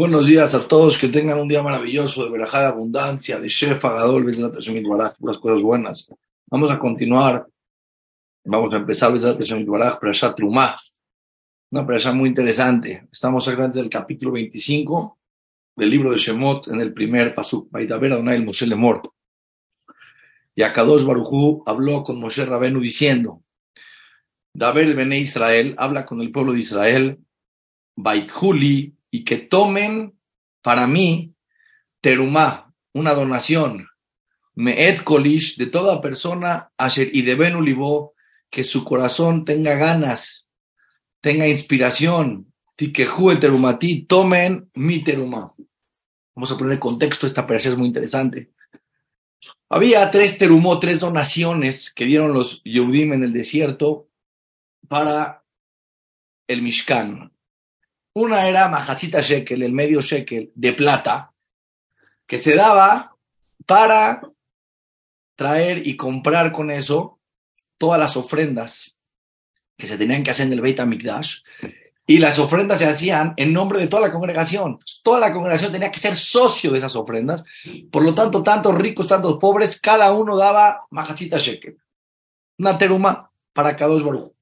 [0.00, 4.24] Buenos días a todos, que tengan un día maravilloso de verajada abundancia, de Shefa, Gadol,
[4.88, 6.10] Baraj, puras cosas buenas.
[6.46, 7.46] Vamos a continuar,
[8.42, 10.74] vamos a empezar Baraj, Perashat Trumá,
[11.70, 13.08] una perashat muy interesante.
[13.12, 15.18] Estamos exactamente del capítulo 25
[15.76, 19.02] del libro de Shemot, en el primer pasuk, Baitaber Adonai el Moshe Lemor.
[20.54, 23.42] Y Akadosh Barujú habló con Moshe Rabenu diciendo,
[24.54, 27.18] Daber el Bene Israel, habla con el pueblo de Israel,
[27.96, 30.18] Baikhuli, y que tomen
[30.62, 31.34] para mí
[32.00, 33.88] terumá, una donación,
[34.54, 38.14] me'et kolish, de toda persona, asher y de Benulibó,
[38.50, 40.48] que su corazón tenga ganas,
[41.20, 45.54] tenga inspiración, tikehu el terumatí, tomen mi terumá.
[46.34, 48.50] Vamos a poner en contexto, esta operación es muy interesante.
[49.68, 54.08] Había tres terumó, tres donaciones que dieron los Yehudim en el desierto
[54.88, 55.44] para
[56.48, 57.32] el Mishkan.
[58.12, 61.32] Una era Majachita Shekel, el medio Shekel de plata,
[62.26, 63.16] que se daba
[63.66, 64.20] para
[65.36, 67.18] traer y comprar con eso
[67.78, 68.96] todas las ofrendas
[69.78, 70.80] que se tenían que hacer en el Beit.
[72.06, 74.80] Y las ofrendas se hacían en nombre de toda la congregación.
[75.04, 77.44] Toda la congregación tenía que ser socio de esas ofrendas.
[77.92, 81.78] Por lo tanto, tantos ricos, tantos pobres, cada uno daba Majachita Shekel.
[82.58, 84.32] Una teruma para cada dos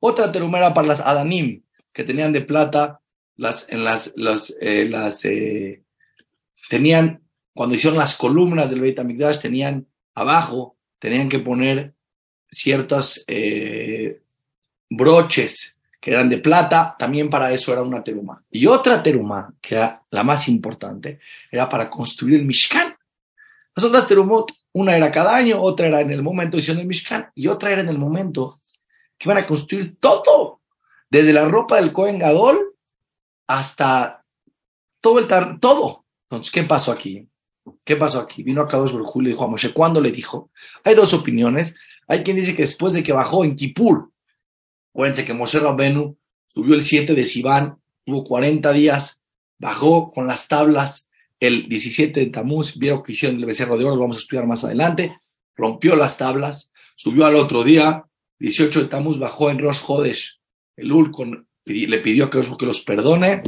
[0.00, 3.00] Otra teruma era para las Adanim, que tenían de plata
[3.36, 5.82] las, en las, las, eh, las eh,
[6.68, 7.22] tenían,
[7.54, 11.94] cuando hicieron las columnas del Beit HaMikdash, tenían abajo, tenían que poner
[12.50, 14.20] ciertos eh,
[14.88, 18.42] broches que eran de plata, también para eso era una teruma.
[18.50, 21.18] Y otra teruma, que era la más importante,
[21.50, 22.94] era para construir el Mishkan.
[23.74, 26.86] Las otras terumot, una era cada año, otra era en el momento de hicieron el
[26.86, 28.60] Mishkan, y otra era en el momento
[29.18, 30.60] que iban a construir todo,
[31.10, 32.75] desde la ropa del Kohen Gadol
[33.46, 34.24] hasta
[35.00, 35.26] todo el
[35.60, 36.04] todo.
[36.28, 37.28] Entonces, ¿qué pasó aquí?
[37.84, 38.42] ¿Qué pasó aquí?
[38.42, 40.50] Vino a Kadosh Baruj y le dijo a Moshe, ¿cuándo le dijo?
[40.84, 41.74] Hay dos opiniones.
[42.08, 44.10] Hay quien dice que después de que bajó en Kippur,
[44.92, 46.16] acuérdense que Moshe Rabbenu
[46.48, 49.22] subió el 7 de Sivan, tuvo 40 días,
[49.58, 51.10] bajó con las tablas
[51.40, 54.46] el 17 de Tamuz, vieron que hicieron el becerro de oro, lo vamos a estudiar
[54.46, 55.18] más adelante,
[55.54, 58.06] rompió las tablas, subió al otro día,
[58.38, 60.40] 18 de Tamuz, bajó en Rosh Hodesh,
[60.76, 63.42] el Ul con le pidió que, que los perdone,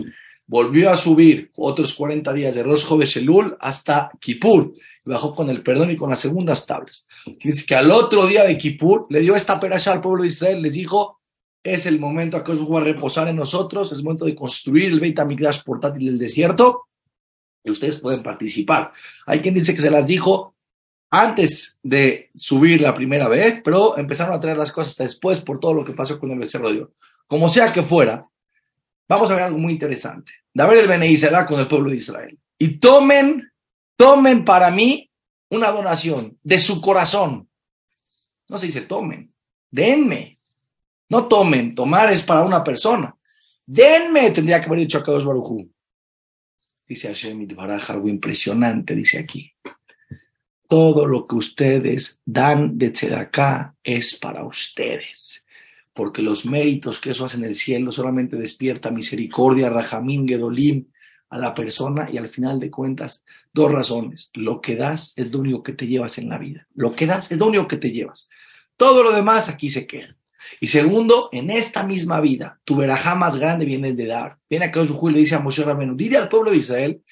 [0.46, 2.86] volvió a subir otros 40 días de Rosh
[3.16, 4.72] Elul hasta Kippur,
[5.06, 7.06] y bajó con el perdón y con las segundas tablas.
[7.42, 10.62] Dice que al otro día de Kippur le dio esta perasha al pueblo de Israel,
[10.62, 11.20] les dijo,
[11.62, 15.18] es el momento que a reposar en nosotros, es el momento de construir el Beit
[15.18, 16.86] HaMikdash portátil del desierto,
[17.62, 18.92] y ustedes pueden participar.
[19.26, 20.54] Hay quien dice que se las dijo
[21.10, 25.58] antes de subir la primera vez, pero empezaron a traer las cosas hasta después por
[25.58, 26.92] todo lo que pasó con el becerro de oro
[27.28, 28.26] como sea que fuera,
[29.06, 30.32] vamos a ver algo muy interesante.
[30.52, 32.36] David el con el pueblo de Israel.
[32.58, 33.52] Y tomen,
[33.94, 35.08] tomen para mí
[35.50, 37.48] una donación de su corazón.
[38.48, 39.32] No se dice tomen,
[39.70, 40.38] denme.
[41.10, 43.14] No tomen, tomar es para una persona.
[43.64, 45.70] Denme, tendría que haber dicho a Kadosh Barujú.
[46.86, 47.46] Dice Hashem
[47.88, 49.52] algo impresionante, dice aquí.
[50.68, 55.44] Todo lo que ustedes dan de Tzedaká es para ustedes
[55.98, 60.86] porque los méritos que eso hace en el cielo solamente despierta misericordia, rajamín, gedolim
[61.28, 64.30] a la persona y al final de cuentas, dos razones.
[64.34, 66.68] Lo que das es lo único que te llevas en la vida.
[66.76, 68.28] Lo que das es lo único que te llevas.
[68.76, 70.16] Todo lo demás aquí se queda.
[70.60, 74.38] Y segundo, en esta misma vida, tu verajá más grande viene de dar.
[74.48, 77.02] Viene acá y le dice a Moshe Rabenu, dile al pueblo de Israel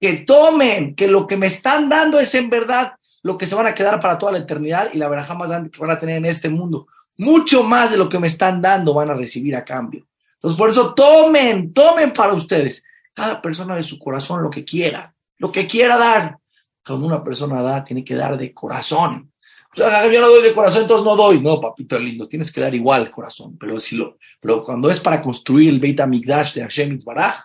[0.00, 3.66] que tomen, que lo que me están dando es en verdad lo que se van
[3.66, 6.16] a quedar para toda la eternidad y la verajá más grande que van a tener
[6.16, 9.64] en este mundo mucho más de lo que me están dando van a recibir a
[9.64, 10.06] cambio.
[10.34, 12.84] Entonces, por eso tomen, tomen para ustedes.
[13.14, 16.38] Cada persona de su corazón lo que quiera, lo que quiera dar.
[16.84, 19.32] Cuando una persona da, tiene que dar de corazón.
[19.74, 21.40] O sea, yo no doy de corazón, entonces no doy.
[21.40, 23.56] No, papito lindo, tienes que dar igual corazón.
[23.58, 27.44] Pero, si lo, pero cuando es para construir el Beit HaMikdash de Hashem Baraj,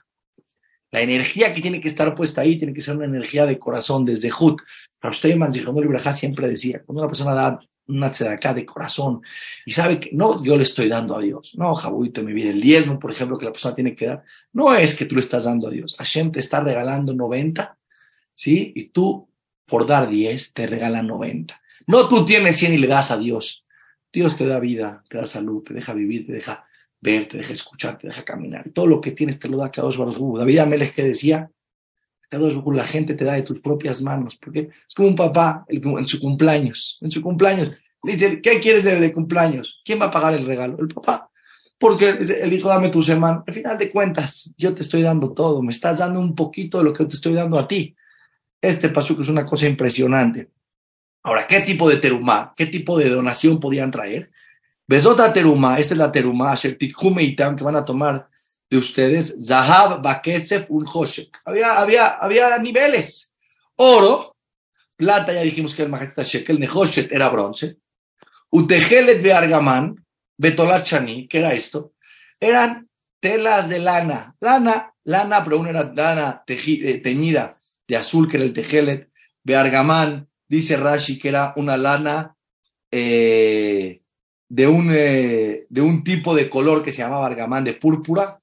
[0.92, 4.06] la energía que tiene que estar puesta ahí tiene que ser una energía de corazón,
[4.06, 4.62] desde Hut.
[5.02, 5.64] Rausteimans y
[6.14, 9.22] siempre decía, cuando una persona da una acá de corazón
[9.66, 11.54] y sabe que no yo le estoy dando a Dios.
[11.58, 14.24] No, Jabuito, mi vida, el diezmo, por ejemplo, que la persona tiene que dar,
[14.54, 15.96] no es que tú le estás dando a Dios.
[15.98, 17.78] Hashem te está regalando 90,
[18.34, 18.74] ¿sí?
[18.76, 19.30] Y tú,
[19.66, 21.60] por dar 10, te regala 90.
[21.88, 23.66] No tú tienes 100 y le das a Dios.
[24.12, 26.66] Dios te da vida, te da salud, te deja vivir, te deja
[27.02, 28.70] ver, te deja escuchar, te deja caminar.
[28.70, 31.50] Todo lo que tienes te lo da Kadosh Baruj David Amelech que decía,
[32.30, 35.66] Kadosh Baruj la gente te da de tus propias manos, porque es como un papá
[35.68, 37.72] en su cumpleaños, en su cumpleaños,
[38.04, 39.82] le dice, ¿qué quieres de, de cumpleaños?
[39.84, 40.78] ¿Quién va a pagar el regalo?
[40.80, 41.30] El papá.
[41.80, 43.44] Porque él dijo, dame tu semana.
[43.46, 46.86] Al final de cuentas, yo te estoy dando todo, me estás dando un poquito de
[46.86, 47.96] lo que te estoy dando a ti.
[48.60, 50.50] Este que es una cosa impresionante.
[51.24, 54.32] Ahora, ¿qué tipo de terumá, qué tipo de donación podían traer?
[54.88, 58.30] Besota terumá, esta es la terumá, que van a tomar
[58.70, 60.86] de ustedes, Zahab, Bakesef, un
[61.46, 63.34] Había, había, había niveles.
[63.76, 64.36] Oro,
[64.96, 67.78] plata, ya dijimos que el Majetita Shekel, Nehoshet era bronce.
[68.50, 70.06] Utejelet Beargamán,
[70.38, 71.94] Betolat Chani, ¿qué era esto?
[72.40, 72.88] Eran
[73.20, 74.36] telas de lana.
[74.40, 77.58] Lana, lana, pero una era lana eh, teñida
[77.88, 79.10] de azul, que era el Tejelet.
[79.44, 82.36] Beargamán, dice Rashi, que era una lana
[82.92, 84.02] eh,
[84.50, 88.40] de, un, eh, de un tipo de color que se llamaba argamán de púrpura.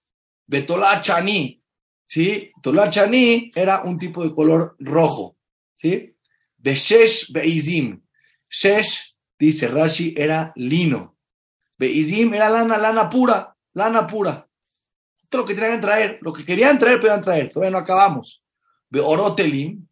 [0.47, 1.63] Betolat Chani,
[2.05, 2.51] ¿sí?
[2.57, 5.37] Betolat Chani era un tipo de color rojo,
[5.77, 6.15] ¿sí?
[6.59, 8.03] Beshesh Beizim.
[8.49, 11.17] Shesh, dice Rashi, era lino.
[11.77, 14.49] Beizim era lana, lana pura, lana pura.
[15.29, 17.51] Todo lo que tenían que traer, lo que querían traer, podían traer.
[17.51, 18.45] Todavía no acabamos.
[18.91, 19.87] Beorotelim,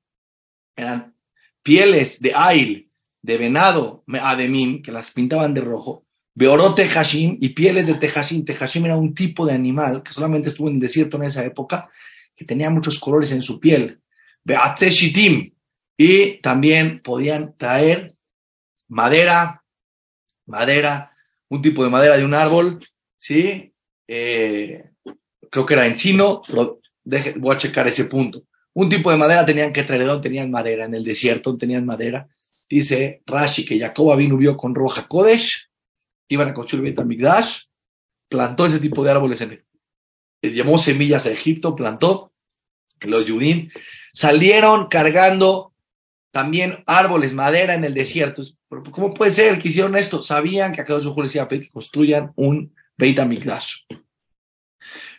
[0.76, 1.16] eran
[1.62, 2.91] pieles de ail,
[3.22, 6.04] de venado, ademim, que las pintaban de rojo.
[6.34, 8.44] Beorote Hashim y pieles de Tejashim.
[8.44, 11.88] Tejashim era un tipo de animal que solamente estuvo en el desierto en esa época,
[12.34, 14.00] que tenía muchos colores en su piel.
[14.44, 15.52] Shitim,
[15.96, 18.16] y también podían traer
[18.88, 19.62] madera,
[20.46, 21.12] madera,
[21.48, 22.80] un tipo de madera de un árbol,
[23.18, 23.72] ¿sí?
[24.08, 24.90] Eh,
[25.50, 26.80] creo que era encino, pero
[27.36, 28.42] voy a checar ese punto.
[28.74, 30.86] Un tipo de madera tenían que traer, donde tenían madera?
[30.86, 32.26] En el desierto tenían madera.
[32.72, 35.68] Dice Rashi que Jacob vino vio con Roja Kodesh,
[36.28, 37.64] iban a construir Betamigdash,
[38.30, 39.64] plantó ese tipo de árboles en él.
[40.40, 42.32] Llevó semillas a Egipto, plantó.
[43.02, 43.68] Los Yudim
[44.14, 45.74] salieron cargando
[46.30, 48.42] también árboles, madera en el desierto.
[48.90, 50.22] ¿Cómo puede ser que hicieron esto?
[50.22, 53.82] Sabían que a cada les iba a pedir que construyan un Beit HaMikdash.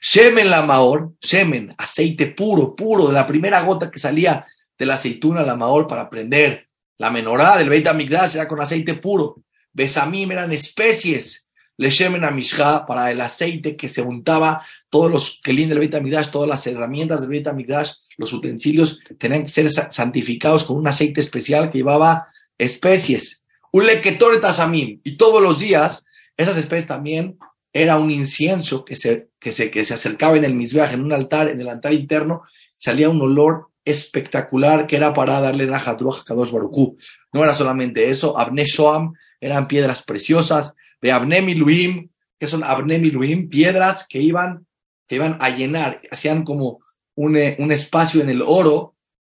[0.01, 4.43] Shemen la Maor, Shemen, aceite puro, puro, de la primera gota que salía
[4.75, 8.95] de la aceituna la Maor para prender la menorá del Beit HaMikdash era con aceite
[8.95, 9.43] puro.
[9.73, 11.43] Besamim eran especies
[11.77, 16.29] le shemen a para el aceite que se untaba, todos los kelim del Beit HaMikdash,
[16.29, 21.21] todas las herramientas del Beit HaMikdash, los utensilios tenían que ser santificados con un aceite
[21.21, 23.43] especial que llevaba especies.
[23.71, 25.01] Un lequetore tasamim.
[25.03, 26.05] Y todos los días,
[26.37, 27.37] esas especies también
[27.71, 31.11] era un incienso que se, que se, que se acercaba en el misbeaj, en un
[31.11, 32.43] altar, en el altar interno,
[32.77, 36.95] salía un olor espectacular que era para darle la a Kadosh Baruchú.
[37.31, 42.09] No era solamente eso, Abne Shoam eran piedras preciosas, de Abnemiluim,
[42.39, 44.65] que son Abnemiluim, piedras que iban,
[45.07, 46.79] que iban a llenar, hacían como
[47.15, 48.95] un, eh, un espacio en el oro,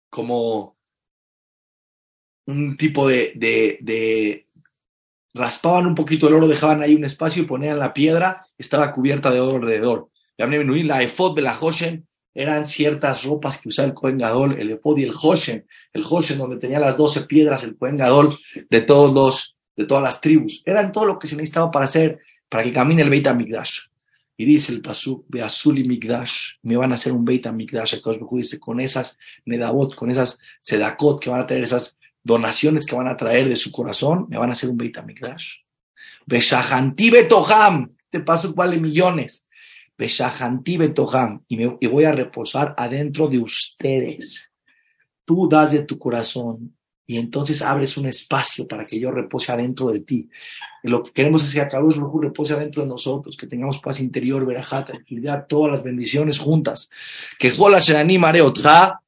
[0.08, 0.76] como
[2.46, 4.46] un tipo de, de, de,
[5.34, 9.30] raspaban un poquito el oro, dejaban ahí un espacio y ponían la piedra, estaba cubierta
[9.30, 10.08] de oro alrededor.
[10.36, 12.06] La efod de la Hoshen
[12.36, 16.38] eran ciertas ropas que usaba el Cohen Gadol, el efod y el Hoshen, el Hoshen
[16.38, 18.36] donde tenía las doce piedras, el Cohen Gadol
[18.68, 20.62] de todos los de todas las tribus.
[20.64, 23.80] Eran todo lo que se necesitaba para hacer, para que camine el Beit HaMikdash.
[24.38, 27.96] Y dice el Pasuk, Beazuli Mikdash, me van a hacer un Beit HaMikdash.
[28.32, 33.08] dice, con esas Nedabot, con esas Sedakot que van a traer, esas donaciones que van
[33.08, 35.58] a traer de su corazón, me van a hacer un Beit HaMikdash.
[36.26, 39.45] Beshahanti Betoham, este Pasuk vale millones.
[41.48, 44.52] Y, me, y voy a reposar adentro de ustedes.
[45.24, 49.88] Tú das de tu corazón, y entonces abres un espacio para que yo repose adentro
[49.90, 50.28] de ti.
[50.82, 54.44] Lo que queremos es que Akadosh Baruj repose adentro de nosotros, que tengamos paz interior,
[54.44, 56.90] verajá, tranquilidad, todas las bendiciones juntas.
[57.38, 59.00] Que Jola Shenani Mareotza,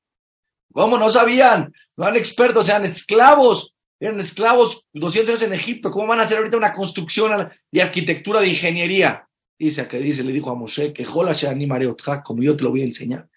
[0.73, 1.73] ¿cómo no sabían?
[1.97, 5.91] No eran expertos, eran esclavos, eran esclavos 200 años en Egipto.
[5.91, 9.28] ¿Cómo van a hacer ahorita una construcción de arquitectura, de ingeniería?
[9.59, 12.71] Dice que dice, le dijo a Moshe, que Jola Shenani Mareotza, como yo te lo
[12.71, 13.29] voy a enseñar.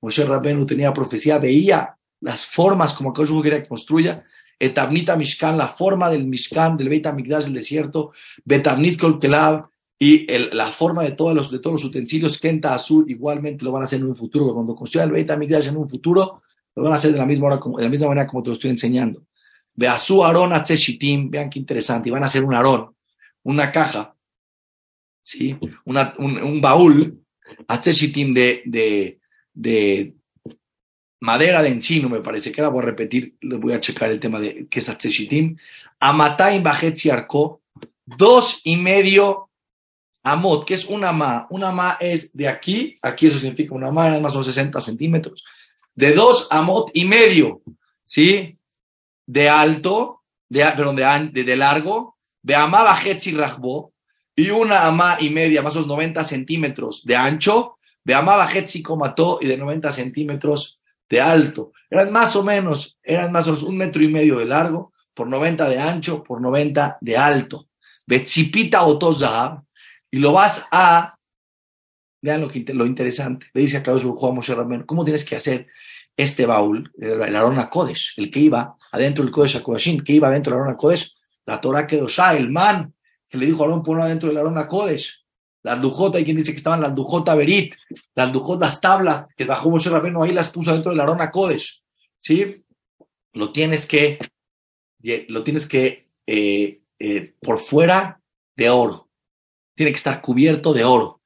[0.00, 4.24] Moshe Rabenu tenía profecía, veía las formas como Akadosh quería que construya.
[4.58, 8.12] Etabnita Mishkan, la forma del Mishkan, del Beit HaMikdash, del desierto.
[8.44, 9.18] Betabnit Kol
[9.98, 12.38] y la forma de todos, los, de todos los utensilios.
[12.38, 14.52] Kenta Azul, igualmente lo van a hacer en un futuro.
[14.54, 16.42] Cuando construyan el Beit en un futuro,
[16.74, 18.54] lo van a hacer de la misma, hora, de la misma manera como te lo
[18.54, 19.22] estoy enseñando.
[19.74, 22.08] Beasu Aron Atzeshitim, vean qué interesante.
[22.08, 22.94] Y van a hacer un Aarón,
[23.42, 24.15] una caja,
[25.26, 25.58] ¿sí?
[25.84, 27.20] Un, un baúl,
[27.68, 29.18] de, de,
[29.52, 30.14] de
[31.20, 34.38] madera de encino, me parece que era, voy a repetir, voy a checar el tema
[34.38, 35.56] de que es Atzeshitim,
[35.98, 37.60] Amatai Bajetzi Arco,
[38.04, 39.50] dos y medio
[40.22, 44.06] Amot, que es una ma, una ma es de aquí, aquí eso significa una ma,
[44.06, 45.44] además son 60 centímetros,
[45.94, 47.62] de dos Amot y medio,
[48.04, 48.56] ¿sí?
[49.26, 53.92] De alto, de, perdón, de, de, largo, de Ama Bajetzi Rajbo,
[54.36, 58.94] y una ama y media, más o menos 90 centímetros de ancho, de amaba Hetzico
[58.96, 60.78] mató y de 90 centímetros
[61.08, 61.72] de alto.
[61.90, 65.26] Eran más o menos, eran más o menos un metro y medio de largo, por
[65.26, 67.68] 90 de ancho, por 90 de alto.
[68.06, 69.62] Betzipita Otozab,
[70.10, 71.16] y lo vas a,
[72.20, 75.66] vean lo, que, lo interesante, le dice acá Juan Moshe ¿cómo tienes que hacer
[76.16, 80.52] este baúl, el, Arona Kodesh, el que iba adentro del Kodesh Akodashim, que iba adentro
[80.52, 81.14] del Arona Kodesh,
[81.46, 82.92] la Torah Kedoshá, el man,
[83.28, 85.24] que le dijo a Aarón, ponlo adentro del Arona Kodesh,
[85.62, 87.74] las Dujota, hay quien dice que estaban las Dujota Berit,
[88.14, 91.82] las Dujot, las tablas que bajó Moshe Rabbeinu, ahí las puso dentro del Arona Kodesh,
[92.20, 92.64] ¿sí?
[93.32, 94.18] Lo tienes que,
[95.28, 98.20] lo tienes que, eh, eh, por fuera
[98.54, 99.08] de oro,
[99.74, 101.20] tiene que estar cubierto de oro.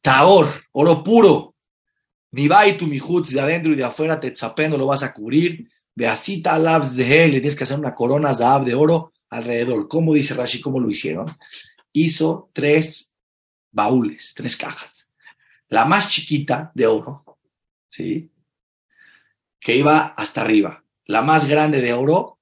[0.00, 1.54] Taor, oro puro.
[2.30, 4.34] Mi y tu mijutz de adentro y de afuera, te
[4.68, 5.66] lo vas a cubrir.
[5.94, 9.88] Beasita de él, le tienes que hacer una corona zahab de oro alrededor.
[9.88, 10.60] ¿Cómo dice Rashi?
[10.60, 11.36] ¿Cómo lo hicieron?
[11.92, 13.14] Hizo tres
[13.70, 15.08] baúles, tres cajas.
[15.68, 17.38] La más chiquita de oro,
[17.88, 18.30] ¿sí?
[19.60, 20.84] Que iba hasta arriba.
[21.04, 22.38] La más grande de oro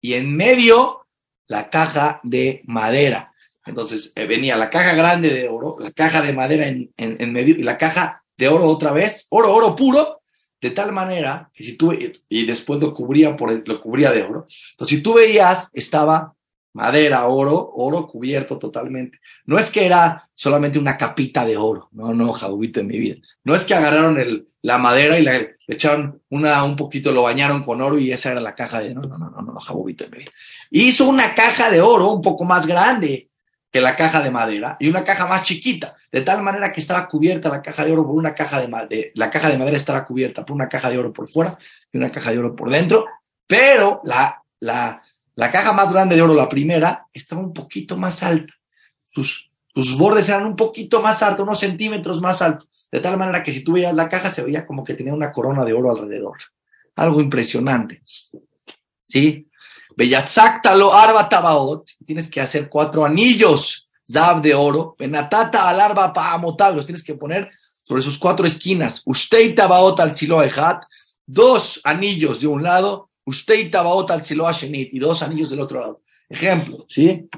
[0.00, 1.06] y en medio
[1.46, 3.32] la caja de madera.
[3.64, 7.56] Entonces eh, venía la caja grande de oro, la caja de madera en, en, medio
[7.56, 10.17] y la caja de oro otra vez, oro, oro puro,
[10.60, 11.92] de tal manera que si tú,
[12.28, 14.46] y después lo cubría, por lo cubría de oro.
[14.72, 16.34] Entonces, si tú veías, estaba
[16.78, 19.18] madera, oro, oro cubierto totalmente.
[19.46, 23.16] No es que era solamente una capita de oro, no, no, jabubito en mi vida.
[23.42, 27.64] No es que agarraron el, la madera y le echaron una, un poquito, lo bañaron
[27.64, 30.10] con oro y esa era la caja de, no, no, no, no, no, jabubito en
[30.10, 30.30] mi vida.
[30.70, 33.27] Hizo una caja de oro un poco más grande,
[33.70, 37.06] que la caja de madera y una caja más chiquita, de tal manera que estaba
[37.06, 40.06] cubierta la caja de oro por una caja de, madera, la caja de madera estaba
[40.06, 41.58] cubierta por una caja de oro por fuera
[41.92, 43.06] y una caja de oro por dentro,
[43.46, 45.02] pero la, la,
[45.34, 48.54] la caja más grande de oro, la primera, estaba un poquito más alta.
[49.06, 53.42] Sus, sus bordes eran un poquito más altos, unos centímetros más altos, de tal manera
[53.42, 55.90] que si tú veías la caja se veía como que tenía una corona de oro
[55.90, 56.38] alrededor.
[56.96, 58.02] Algo impresionante.
[59.04, 59.47] ¿Sí?
[60.76, 66.76] Lo arba tabaot, tienes que hacer cuatro anillos zab de oro, benatata al arba pa'amotab,
[66.76, 67.50] los tienes que poner
[67.82, 70.84] sobre sus cuatro esquinas, usted tabaot al siloahat,
[71.26, 76.02] dos anillos de un lado, usted tabaot al siloashenit y dos anillos del otro lado.
[76.28, 77.28] Ejemplo, ¿sí?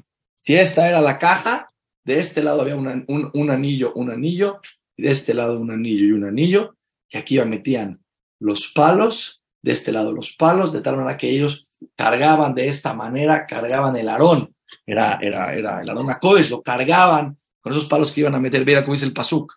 [0.40, 1.70] Si esta era la caja,
[2.04, 4.60] de este lado había un, un, anillo, un anillo,
[4.96, 6.76] y de este lado un anillo y un anillo,
[7.08, 8.00] y aquí metían
[8.38, 12.94] los palos, de este lado los palos, de tal manera que ellos cargaban de esta
[12.94, 14.54] manera, cargaban el arón,
[14.86, 18.40] era, era, era el arón a Kodesh, lo cargaban con esos palos que iban a
[18.40, 19.54] meter, mira como dice el pasuk.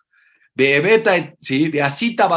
[0.54, 2.28] Beebeta, sí, beasita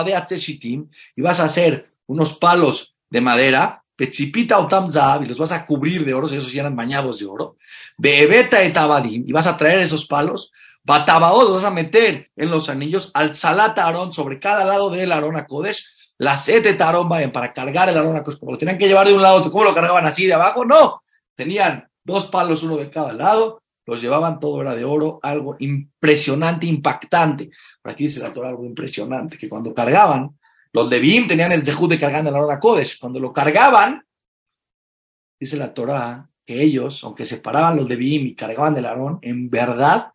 [1.16, 5.66] y vas a hacer unos palos de madera, pechipita o tamzab, y los vas a
[5.66, 7.58] cubrir de oro, si esos eran bañados de oro.
[7.98, 10.52] Beebeta etabadim, y vas a traer esos palos,
[10.84, 15.12] batabaot, los vas a meter en los anillos, al salata arón, sobre cada lado del
[15.12, 15.86] arón a Kodesh,
[16.18, 19.50] las sete tarón para cargar el arona, como lo tenían que llevar de un lado,
[19.52, 20.66] ¿cómo lo cargaban así de abajo?
[20.66, 21.02] No,
[21.36, 26.66] tenían dos palos, uno de cada lado, los llevaban, todo era de oro, algo impresionante,
[26.66, 27.50] impactante.
[27.82, 30.38] Por aquí dice la Torah algo impresionante, que cuando cargaban,
[30.74, 34.04] los de Bim tenían el zehut de cargar el arona Kodesh, cuando lo cargaban,
[35.40, 39.50] dice la Torah, que ellos, aunque separaban los de Bim y cargaban el arón, en
[39.50, 40.12] verdad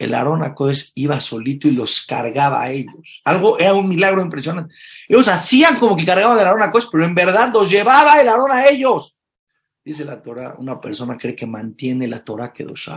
[0.00, 3.20] el Aarón Acoes iba solito y los cargaba a ellos.
[3.22, 4.74] Algo era un milagro impresionante.
[5.06, 8.50] Ellos hacían como que cargaban el Aarón Acoes, pero en verdad los llevaba el Aarón
[8.50, 9.14] a ellos.
[9.84, 12.90] Dice la Torah, una persona cree que mantiene la Torah que dos.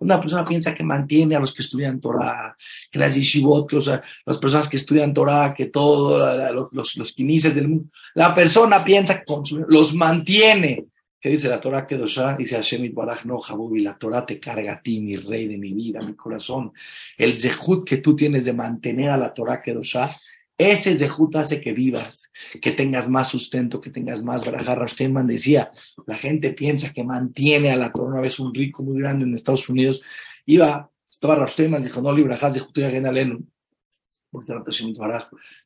[0.00, 2.56] Una persona piensa que mantiene a los que estudian Torah,
[2.90, 7.84] que las yeshivot, las personas que estudian Torah, que todos los, los, del mundo.
[8.14, 9.34] La persona piensa que
[9.68, 10.86] los mantiene.
[11.22, 12.36] ¿Qué dice la Torah Kedoshá?
[12.36, 15.72] Dice Hashem Baraj, no, Jabubi, la Torah te carga a ti, mi rey de mi
[15.72, 16.72] vida, mi corazón.
[17.16, 20.16] El zehut que tú tienes de mantener a la Torah Kedoshá,
[20.58, 24.80] ese zehut hace que vivas, que tengas más sustento, que tengas más barajar.
[24.80, 25.70] Rashtenman decía,
[26.08, 28.08] la gente piensa que mantiene a la Torah.
[28.08, 30.02] Una vez un rico muy grande en Estados Unidos
[30.44, 32.62] iba, estaba Rashtenman, dijo, no, librajas de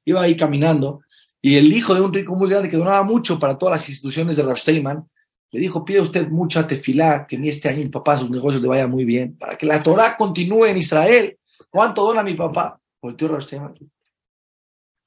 [0.04, 1.00] Iba ahí caminando
[1.40, 4.36] y el hijo de un rico muy grande que donaba mucho para todas las instituciones
[4.36, 5.08] de Rashtenman,
[5.52, 8.68] le dijo, pide usted mucha tefilá, que en este año mi papá sus negocios le
[8.68, 11.38] vaya muy bien, para que la Torah continúe en Israel.
[11.70, 12.80] ¿Cuánto dona mi papá?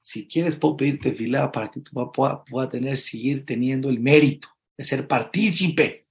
[0.02, 4.48] Si quieres, puedo pedir tefilá para que tu papá pueda, tener, seguir teniendo el mérito
[4.76, 6.06] de ser partícipe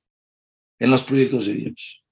[0.78, 2.04] en los proyectos de Dios.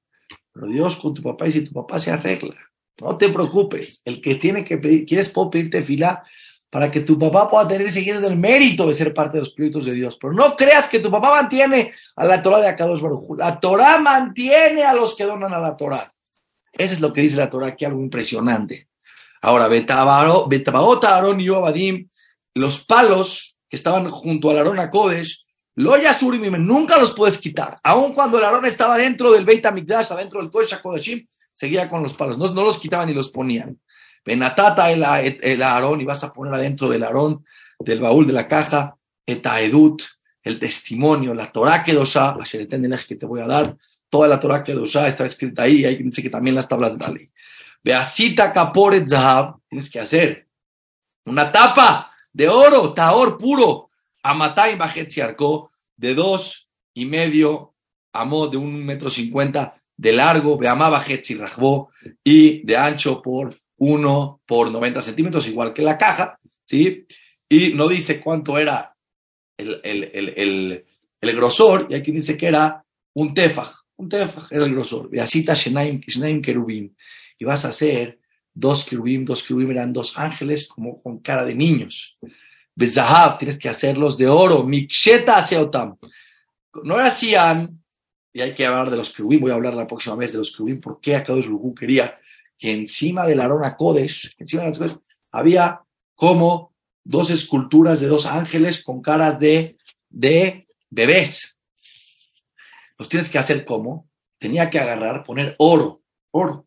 [0.51, 2.57] Pero Dios con tu papá y si tu papá se arregla.
[2.99, 4.01] No te preocupes.
[4.05, 6.23] El que tiene que pedir, quieres, puedo pedir tefilá
[6.69, 9.85] para que tu papá pueda tener siguiendo el mérito de ser parte de los proyectos
[9.85, 10.17] de Dios.
[10.19, 13.99] Pero no creas que tu papá mantiene a la Torah de Akadosh Baruj La Torah
[13.99, 16.13] mantiene a los que donan a la Torah.
[16.73, 18.87] Eso es lo que dice la Torah, que algo impresionante.
[19.41, 22.09] Ahora, Betabaot, Aarón y Obadim,
[22.53, 25.45] los palos que estaban junto al Aarón a Kodesh,
[25.75, 27.79] Yasurim, nunca los puedes quitar.
[27.83, 32.03] Aun cuando el Aarón estaba dentro del Beit HaMikdash, adentro del Kodesh HaKodeshim, seguía con
[32.03, 32.37] los palos.
[32.37, 33.79] No, no los quitaban ni los ponían.
[34.27, 35.05] Benatata el,
[35.41, 37.45] el Aarón y vas a poner adentro del Aarón,
[37.79, 40.03] del baúl de la caja, Etaedut,
[40.43, 42.35] el testimonio, la Torah Kedosha,
[43.07, 43.77] que te voy a dar,
[44.09, 47.09] toda la Torah Kedosha está escrita ahí, hay dice que también las tablas de la
[47.09, 47.31] ley.
[47.81, 50.45] Beasita Kaporet Zahab, tienes que hacer
[51.23, 53.87] una tapa de oro, taor puro,
[54.77, 57.75] Bajet Arco, de dos y medio,
[58.11, 61.25] amó de un metro cincuenta de largo, Beamá Bajet
[62.25, 67.05] y de ancho por uno por 90 centímetros, igual que la caja, ¿sí?
[67.49, 68.95] Y no dice cuánto era
[69.57, 70.85] el, el,
[71.21, 75.09] el, grosor, y aquí dice que era un tefaj, un tefaj era el grosor.
[75.09, 76.93] Beasita Shenaim, Shenaim Kerubim.
[77.39, 78.19] Y vas a hacer
[78.53, 82.17] dos querubim, dos querubim eran dos ángeles como con cara de niños.
[82.75, 84.63] Bezahab, tienes que hacerlos de oro.
[84.63, 85.97] Miksheta Seotam.
[86.83, 87.83] No Sian,
[88.33, 90.51] y hay que hablar de los querubim, voy a hablar la próxima vez de los
[90.51, 92.19] querubim, por qué Akadosh Lugu quería
[92.57, 94.99] que encima del Arona Kodesh, encima de las
[95.31, 95.81] había
[96.15, 96.73] como
[97.03, 99.77] dos esculturas de dos ángeles con caras de,
[100.09, 101.57] de bebés.
[102.97, 104.09] Los tienes que hacer como,
[104.39, 106.65] tenía que agarrar, poner oro, oro,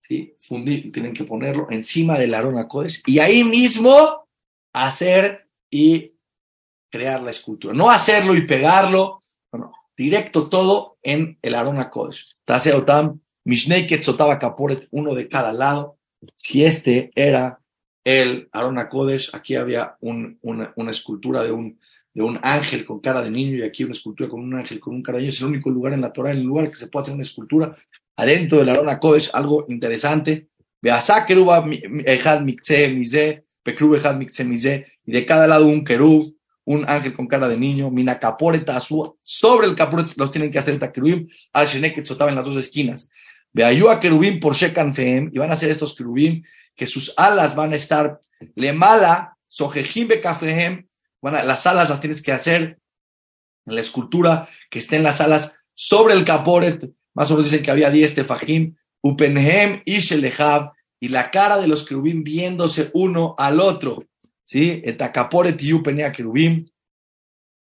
[0.00, 0.36] ¿sí?
[0.40, 4.28] Fundir, tienen que ponerlo encima del Arona Kodesh y ahí mismo
[4.72, 6.12] hacer y
[6.90, 7.74] crear la escultura.
[7.74, 12.32] No hacerlo y pegarlo, no, directo todo en el Arona Kodesh.
[13.44, 15.98] Mishnei Ketzotaba Kaporet, uno de cada lado.
[16.36, 17.60] Si este era
[18.02, 21.78] el Arona Kodesh, aquí había una, escultura de un,
[22.14, 24.94] de un ángel con cara de niño y aquí una escultura con un ángel con
[24.94, 25.32] un cara de niño.
[25.32, 27.76] Es el único lugar en la Torah, el lugar que se puede hacer una escultura
[28.16, 30.48] adentro del Arona Kodesh, algo interesante.
[30.80, 31.64] Beasá keruba
[32.04, 37.14] ejad mikse mize, pekrub ejad mikse mize, y de cada lado un kerub, un ángel
[37.14, 41.66] con cara de niño, mina caporeta sobre el caporet los tienen que hacer takerubim, al
[42.06, 43.10] sotaba en las dos esquinas.
[43.54, 46.42] Beayua kerubim por shekan feem, y van a hacer estos kerubim
[46.74, 48.20] que sus alas van a estar
[48.56, 50.86] le mala, sojejim bekafehem,
[51.22, 52.78] las alas las tienes que hacer
[53.66, 57.70] en la escultura que estén las alas sobre el caporet, más o menos dicen que
[57.70, 63.60] había 10 tefajim, upenhem y shelehab, y la cara de los querubim viéndose uno al
[63.60, 64.04] otro,
[64.42, 64.82] ¿sí?
[64.84, 66.68] Etacaporet y upenea querubim,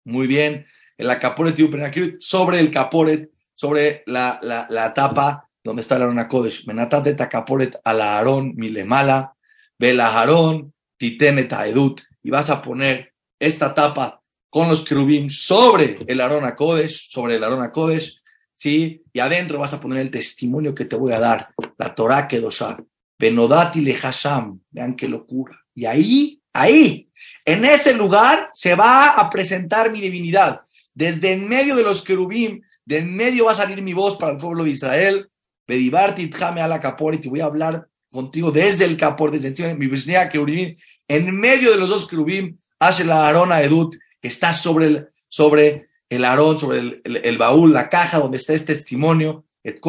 [0.05, 5.48] muy bien, el acaporet y upenea querubim, sobre el caporet, sobre la, la, la tapa
[5.69, 9.35] donde está la Arona Kodesh, menatate takaporet a la Aarón milemala,
[9.77, 16.21] vela Aarón, titenet edut, y vas a poner esta tapa con los querubim sobre el
[16.21, 18.19] Arona Kodesh, sobre el Arona Kodesh,
[18.55, 19.03] ¿sí?
[19.13, 22.77] Y adentro vas a poner el testimonio que te voy a dar, la Torah Kedoshah,
[23.19, 25.55] Benodati le Hasham, vean qué locura.
[25.75, 27.11] Y ahí, ahí,
[27.45, 30.61] en ese lugar se va a presentar mi divinidad.
[30.95, 34.31] Desde en medio de los querubim, de en medio va a salir mi voz para
[34.31, 35.28] el pueblo de Israel,
[35.69, 39.85] Bedibarti a la y te voy a hablar contigo desde el capor, desde encima mi
[39.85, 40.75] bisnea querubim,
[41.07, 45.89] en medio de los dos querubim, hace la arona edut, que está sobre el, sobre
[46.09, 49.79] el arón, sobre el, el, baúl, la caja donde está este testimonio, et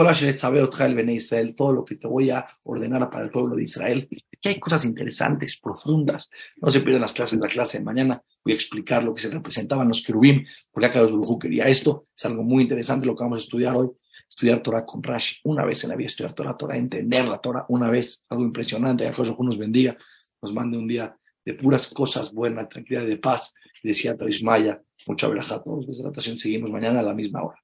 [1.09, 4.07] Israel, todo lo que te voy a ordenar para el pueblo de Israel.
[4.37, 6.29] Aquí hay cosas interesantes, profundas.
[6.61, 9.31] No se pierdan las clases, la clase de mañana voy a explicar lo que se
[9.31, 12.05] representaban los querubim, porque acá Baruj quería esto.
[12.15, 13.89] Es algo muy interesante lo que vamos a estudiar hoy
[14.31, 17.67] estudiar Torah con Rashi, una vez en la vida estudiar Torah, Torah, entender la Torah
[17.69, 19.99] una vez, algo impresionante, que Dios nos bendiga,
[20.41, 25.57] nos mande un día de puras cosas buenas, tranquilidad de paz, decía Tadishmaya, mucha verajá
[25.57, 27.59] a todos, desde seguimos mañana a la misma hora.